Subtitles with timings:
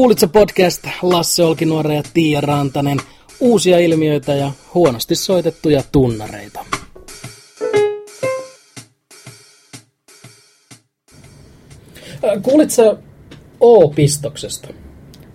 [0.00, 2.98] Kuulitko podcast Lasse Olkinuore ja Tiia Rantanen.
[3.40, 6.64] Uusia ilmiöitä ja huonosti soitettuja tunnareita.
[12.24, 12.98] Äh, Kuulitko
[13.60, 14.68] O-pistoksesta?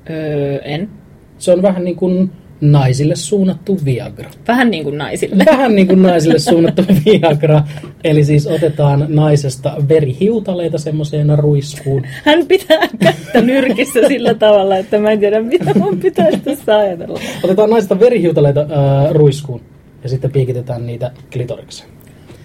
[0.09, 0.89] Öö, en.
[1.37, 4.29] Se on vähän niin kuin naisille suunnattu Viagra.
[4.47, 5.45] Vähän niin kuin naisille.
[5.45, 7.63] Vähän niin kuin naisille suunnattu Viagra.
[8.03, 12.03] Eli siis otetaan naisesta verihiutaleita semmoiseen ruiskuun.
[12.23, 17.19] Hän pitää kättä nyrkissä sillä tavalla, että mä en tiedä mitä mun pitäisi tässä ajatella.
[17.43, 19.61] Otetaan naisesta verihiutaleita äh, ruiskuun
[20.03, 21.89] ja sitten piikitetään niitä klitorikseen.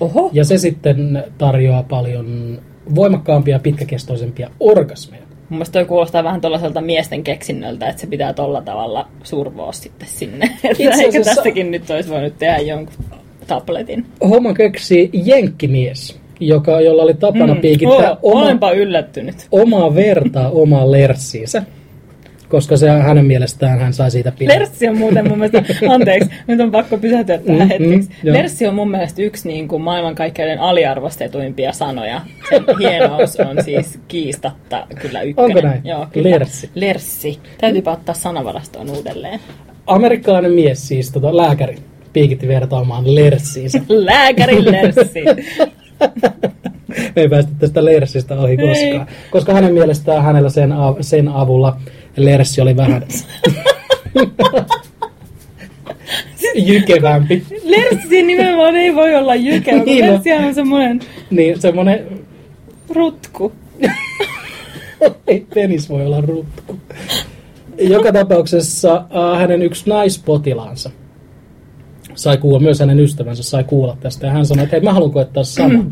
[0.00, 0.30] Oho.
[0.32, 2.58] Ja se sitten tarjoaa paljon
[2.94, 5.29] voimakkaampia ja pitkäkestoisempia orgasmeja.
[5.50, 10.08] Mun mielestä toi kuulostaa vähän tuollaiselta miesten keksinnöltä, että se pitää tolla tavalla survoa sitten
[10.08, 10.50] sinne.
[10.78, 12.94] Itse Eikö tästäkin nyt olisi voinut tehdä jonkun
[13.46, 14.06] tabletin?
[14.20, 17.60] Homma keksi jenkkimies, joka, jolla oli tapana mm.
[17.60, 19.46] piikittää oh, oma, Olenpa yllättynyt.
[19.52, 21.62] omaa vertaa omaan lerssiinsä.
[22.50, 24.52] Koska se hänen mielestään hän sai siitä pidä.
[24.58, 28.08] Lerssi on muuten mun mielestä, anteeksi, nyt on pakko pysähtyä tähän Mm, hetkeksi.
[28.24, 28.32] mm.
[28.32, 32.20] Lerssi on mun mielestä yksi niin kuin maailmankaikkeuden aliarvostetuimpia sanoja.
[32.48, 35.50] Sen hienous on siis kiistatta kyllä ykkönen.
[35.56, 35.80] Onko näin?
[35.84, 36.30] Joo, kyllä.
[36.30, 36.70] Lerssi.
[36.74, 37.38] Lerssi.
[37.60, 39.40] Täytyypä ottaa sanavarastoon uudelleen.
[39.86, 41.76] Amerikkalainen mies siis, tota, lääkäri,
[42.12, 43.80] piikitti verta omaan lerssiinsä.
[43.88, 45.20] Lääkärin lerssi.
[47.16, 48.68] Me ei päästä tästä lerssistä ohi Ei.
[48.68, 49.06] koskaan.
[49.30, 51.76] Koska hänen mielestään hänellä sen, av- sen avulla
[52.24, 53.04] lerssi oli vähän
[56.54, 57.44] jykevämpi.
[57.64, 60.10] Lerssi nimenomaan ei voi olla jykevä, kun Niin on.
[60.12, 62.06] lerssi on semmoinen Niin semmonen,
[62.88, 63.52] rutku.
[65.26, 66.76] ei penis voi olla rutku.
[67.80, 70.90] Joka tapauksessa äh, hänen yksi naispotilaansa
[72.14, 74.26] sai kuulla, myös hänen ystävänsä sai kuulla tästä.
[74.26, 75.84] Ja hän sanoi, että hei mä haluan koettaa samaa.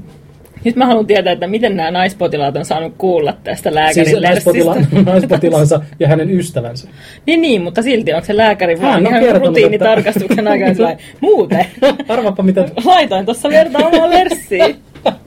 [0.65, 5.05] Nyt mä haluan tietää, että miten nämä naispotilaat on saanut kuulla tästä lääkärin siis naispotila-
[5.13, 6.89] naispotilaansa ja hänen ystävänsä.
[7.27, 11.67] Niin, niin, mutta silti onko se lääkäri Hän vaan on ihan rutiinitarkastuksen aikana sellainen, muuten,
[12.09, 14.77] Arvapa mitä laitoin tuossa verta omaa lerssiin.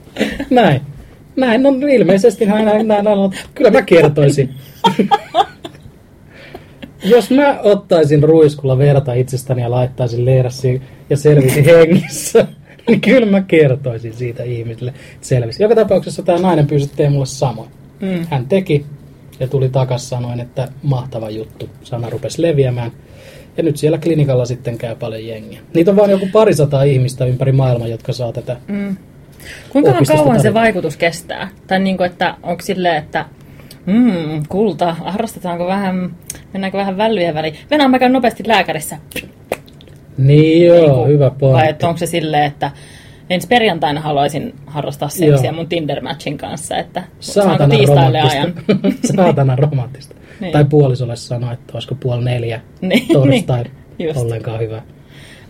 [0.50, 0.80] Näin.
[1.36, 3.30] Näin, no ilmeisesti näin, näin, näin, näin.
[3.54, 4.50] Kyllä mä kertoisin.
[7.04, 12.46] Jos mä ottaisin ruiskulla verta itsestäni ja laittaisin leerasiin ja selvisin hengissä,
[12.88, 15.62] niin kyllä mä kertoisin siitä ihmisille, että selvisi.
[15.62, 17.70] Joka tapauksessa tämä nainen pyysi tekemään mulle samoin.
[18.00, 18.26] Mm.
[18.30, 18.86] Hän teki
[19.40, 21.68] ja tuli takas sanoen, että mahtava juttu.
[21.82, 22.92] Sana rupesi leviämään.
[23.56, 25.60] Ja nyt siellä klinikalla sitten käy paljon jengiä.
[25.74, 28.96] Niitä on vain joku parisataa ihmistä ympäri maailmaa, jotka saa tätä Mm.
[29.70, 30.54] Kuinka kauan se tarvitaan.
[30.54, 31.48] vaikutus kestää?
[31.66, 33.24] Tai niin kuin, että onko silleen, että
[33.86, 36.14] mm, kulta, harrastetaanko vähän,
[36.52, 37.56] mennäänkö vähän vällyjen väliin?
[37.70, 38.98] Venään mä käyn nopeasti lääkärissä.
[40.18, 41.62] Niin joo, Niinku, hyvä pointti.
[41.62, 42.70] Vai että onko se silleen, että
[43.30, 45.52] ensi perjantaina haluaisin harrastaa seksiä Joo.
[45.52, 48.54] mun Tinder-matchin kanssa, että saanko Saatana tiistaille ajan?
[49.16, 50.14] Saatana romanttista.
[50.40, 50.52] Niin.
[50.52, 53.64] Tai puolisolle sanoa, että olisiko puoli neljä Niin, torstai
[53.98, 54.20] niin, just.
[54.20, 54.82] ollenkaan hyvä.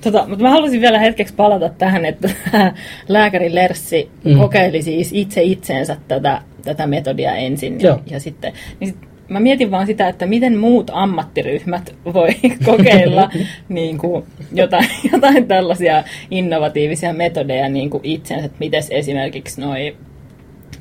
[0.00, 2.30] Tota, mutta mä haluaisin vielä hetkeksi palata tähän, että
[3.08, 4.32] lääkäri Lerssi Mm.
[4.32, 4.38] mm.
[4.38, 7.80] kokeili siis itse itseensä tätä, tätä metodia ensin.
[7.80, 8.00] Ja, Joo.
[8.10, 8.98] ja sitten, niin sit,
[9.32, 12.28] mä mietin vaan sitä, että miten muut ammattiryhmät voi
[12.66, 13.30] kokeilla
[13.68, 18.44] niin kuin jotain, jotain tällaisia innovatiivisia metodeja niin kuin itsensä.
[18.44, 19.96] Että miten esimerkiksi noi,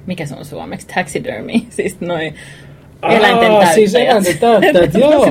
[0.06, 2.34] mikä se on suomeksi, taxidermy, siis noi
[3.02, 3.74] Aa, eläinten täyttäjät.
[3.74, 5.26] siis eläinten täyttäjät, joo.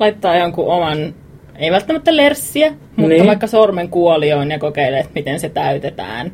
[0.00, 1.14] Laittaa jonkun oman,
[1.56, 3.26] ei välttämättä lerssiä, mutta niin.
[3.26, 6.32] vaikka sormen kuolioon ja kokeilee, että miten se täytetään.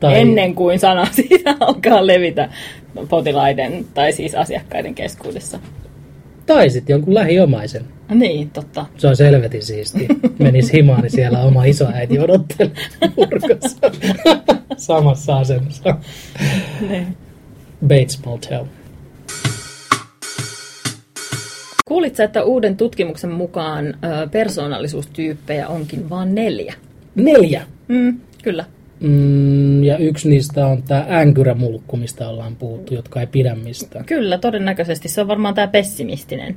[0.00, 0.18] Tai-.
[0.18, 2.48] Ennen kuin sana siitä alkaa levitä
[3.08, 5.58] potilaiden tai siis asiakkaiden keskuudessa.
[6.46, 7.84] Tai sitten jonkun lähiomaisen.
[8.14, 8.86] Niin, totta.
[8.96, 10.06] Se on selvetin siisti.
[10.38, 12.72] Menis himaan, niin siellä oma isoäiti odottelee
[13.16, 13.90] nurkassa.
[14.76, 15.96] Samassa asennossa.
[16.88, 17.16] Niin.
[17.86, 18.64] Bates Motel.
[21.84, 23.94] Kuulitko, että uuden tutkimuksen mukaan
[24.30, 26.74] persoonallisuustyyppejä onkin vain neljä?
[27.14, 27.62] Neljä.
[27.88, 28.64] Mm, kyllä.
[29.00, 34.04] Mm, ja yksi niistä on tämä änkyrämulkku, mistä ollaan puhuttu, jotka ei pidä mistään.
[34.04, 35.08] Kyllä, todennäköisesti.
[35.08, 36.56] Se on varmaan tämä pessimistinen.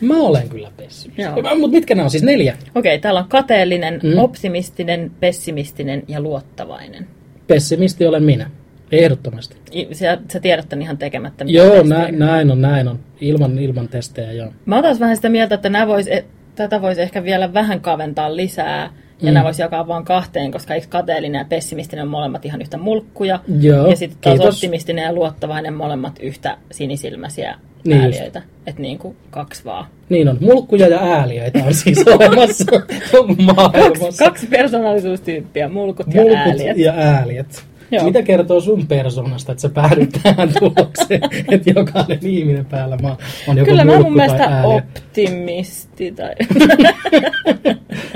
[0.00, 1.22] Mä olen kyllä pessimisti.
[1.22, 1.34] Joo.
[1.34, 2.10] Mutta mitkä nämä on?
[2.10, 2.56] Siis neljä?
[2.74, 4.18] Okei, täällä on kateellinen, Mm.
[4.18, 7.06] optimistinen, pessimistinen ja luottavainen.
[7.46, 8.50] Pessimisti olen minä.
[8.92, 9.56] Ehdottomasti.
[9.92, 11.44] Sä, sä tiedät tämän ihan tekemättä.
[11.48, 12.98] Joo, nä, näin on, näin on.
[13.20, 14.52] Ilman, ilman testejä, joo.
[14.64, 17.80] Mä oon taas vähän sitä mieltä, että nämä vois, et, tätä voisi ehkä vielä vähän
[17.80, 18.90] kaventaa lisää.
[19.22, 19.34] Ja Mm.
[19.34, 23.40] nämä voisi jakaa vain kahteen, koska eikö kateellinen ja pessimistinen on molemmat ihan yhtä mulkkuja.
[23.60, 24.54] Joo, ja sitten taas kiitos.
[24.54, 27.54] optimistinen ja luottavainen molemmat yhtä sinisilmäisiä
[27.84, 28.42] Niin ääliöitä.
[28.66, 29.84] Että niin kuin kaksi vaan.
[30.08, 30.38] Niin on.
[30.40, 34.24] Mulkkuja ja ääliöitä on siis olemassa Kaksi, maailmassa.
[34.24, 36.76] kaksi persoonallisuustyyppiä, mulkut ja Mulkut ääliöt.
[36.76, 37.64] ja ääliöt.
[37.90, 38.04] Joo.
[38.04, 41.20] Mitä kertoo sun persoonasta, että sä päädyt tähän tulokseen,
[41.50, 44.74] että jokainen ihminen päällä maa on joko Kyllä mä mun mielestä ääliö?
[44.74, 46.34] optimisti tai...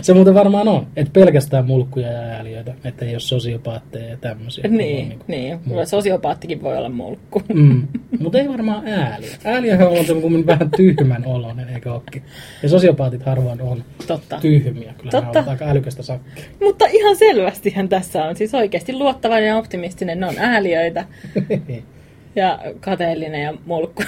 [0.03, 4.65] Se muuten varmaan on, että pelkästään mulkkuja ja ääliöitä, että ei ole sosiopaatteja ja tämmöisiä.
[4.69, 5.59] niin, Niinku- niin.
[5.69, 7.43] Kyllä sosiopaattikin voi olla mulkku.
[7.55, 7.82] Mm.
[8.20, 9.29] Mutta ei varmaan ääliö.
[9.44, 12.23] Ääliöhän on semmoinen vähän tyhmän oloinen, eikö ookin?
[12.62, 14.38] Ja sosiopaatit harvoin on Totta.
[14.41, 14.94] tyhmiä.
[14.99, 15.38] Kyllä Totta.
[15.38, 16.44] on aika älykästä sakkia.
[16.62, 20.20] Mutta ihan selvästihän tässä on siis oikeasti luottavainen ja optimistinen.
[20.20, 21.05] Ne on ääliöitä
[22.37, 24.02] ja kateellinen ja mulkku.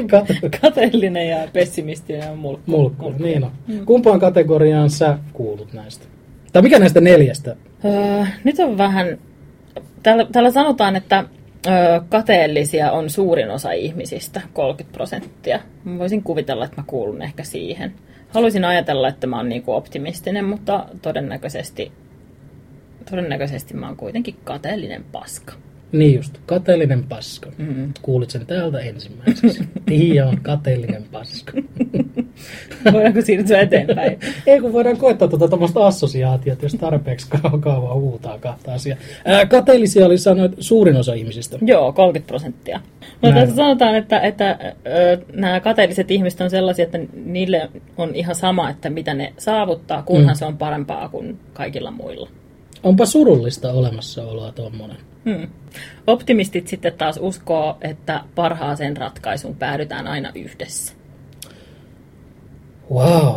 [0.60, 2.70] Kateellinen ja pessimistinen ja mulkku.
[2.70, 3.52] mulkku, niin on.
[3.86, 6.06] Kumpaan kategoriaan sä kuulut näistä?
[6.52, 7.56] Tai mikä näistä neljästä?
[7.84, 9.18] Öö, nyt on vähän...
[10.02, 11.24] Täällä, täällä sanotaan, että
[11.66, 15.60] öö, kateellisia on suurin osa ihmisistä, 30 prosenttia.
[15.84, 17.92] Mä voisin kuvitella, että mä kuulun ehkä siihen.
[18.28, 21.92] Haluaisin ajatella, että mä oon niinku optimistinen, mutta todennäköisesti,
[23.10, 25.52] todennäköisesti mä oon kuitenkin kateellinen paska.
[25.92, 27.52] Niin just, kateellinen paska.
[27.58, 27.92] Mm.
[28.02, 29.64] Kuulit sen täältä ensimmäiseksi.
[29.86, 31.52] Tiia on kateellinen paska.
[32.92, 34.18] Voidaanko siirtyä eteenpäin?
[34.46, 37.26] Ei kun voidaan koettaa tuota tämmöistä assosiaatiota, jos tarpeeksi
[37.60, 38.98] kauan huutaa kahta asiaa.
[39.24, 41.58] Ää, kateellisia oli sanoit suurin osa ihmisistä.
[41.62, 42.80] Joo, 30 prosenttia.
[43.22, 44.74] No, Näin tässä sanotaan, että, että
[45.32, 50.34] nämä kateelliset ihmiset on sellaisia, että niille on ihan sama, että mitä ne saavuttaa, kunhan
[50.34, 50.38] Mm.
[50.38, 52.28] se on parempaa kuin kaikilla muilla.
[52.86, 54.96] Onpa surullista olemassaoloa tuommoinen.
[55.24, 55.48] Hmm.
[56.06, 60.94] Optimistit sitten taas uskoo, että parhaaseen ratkaisuun päädytään aina yhdessä.
[62.94, 63.34] Wow,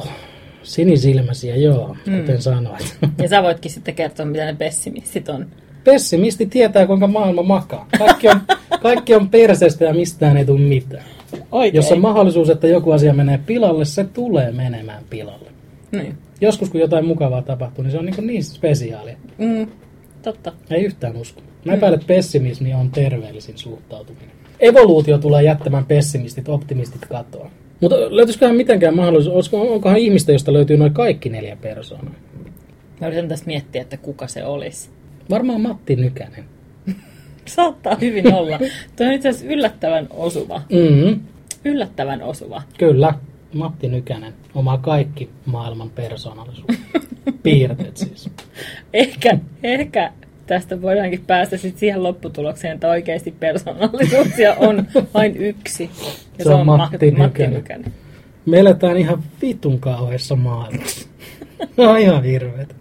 [0.63, 2.97] sinisilmäisiä joo, kuten sanoit.
[3.21, 5.47] Ja sä voitkin sitten kertoa, mitä ne pessimistit on.
[5.83, 7.87] Pessimisti tietää, kuinka maailma makaa.
[7.97, 8.41] Kaikki on,
[8.81, 11.03] kaikki on perseestä ja mistään ei tule mitään.
[11.51, 11.75] Oikein.
[11.75, 15.51] Jos on mahdollisuus, että joku asia menee pilalle, se tulee menemään pilalle.
[15.91, 16.17] Niin.
[16.41, 19.18] Joskus kun jotain mukavaa tapahtuu, niin se on niin, niin spesiaalia.
[19.38, 19.68] Mm,
[20.21, 20.51] totta.
[20.69, 21.41] Ei yhtään usko.
[21.65, 24.31] Mä epäilen, että pessimismi on terveellisin suhtautuminen.
[24.59, 27.51] Evoluutio tulee jättämään pessimistit, optimistit katoa.
[27.81, 32.13] Mutta löytyisiköhän mitenkään mahdollisuus, onkohan ihmistä, josta löytyy noin kaikki neljä persoonaa?
[33.01, 34.89] Mä yritän tästä miettiä, että kuka se olisi.
[35.30, 36.45] Varmaan Matti Nykänen.
[37.45, 38.59] Saattaa hyvin olla.
[38.95, 40.62] Tuo on itse asiassa yllättävän osuva.
[40.69, 41.19] Mm,
[41.65, 42.62] Yllättävän osuva.
[42.77, 43.13] kyllä,
[43.53, 46.77] Matti Nykänen omaa kaikki maailman persoonallisuus.
[47.43, 48.29] Piirteet siis.
[48.93, 50.11] Ehkä, ehkä
[50.47, 55.89] tästä voidaankin päästä sit siihen lopputulokseen, että oikeasti persoonallisuuksia on vain yksi.
[56.37, 57.53] Ja Se on Matti Matti Nykänen.
[57.53, 57.93] Nykänen.
[58.45, 61.09] Me eletään ihan vitun kauheessa maailmassa.
[61.77, 62.75] No ihan hirveet.